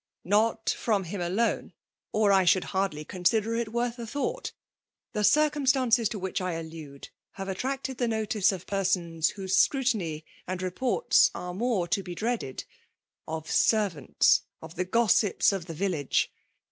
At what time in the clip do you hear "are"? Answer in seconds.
11.35-11.53